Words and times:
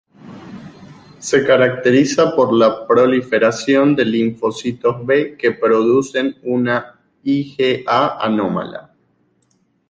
Se 1.19 1.45
caracteriza 1.45 2.35
por 2.35 2.51
la 2.55 2.87
proliferación 2.87 3.95
de 3.95 4.03
linfocitos 4.03 5.05
B 5.05 5.37
que 5.37 5.51
producen 5.51 6.37
una 6.41 6.99
IgA 7.23 8.17
anómala. 8.19 8.95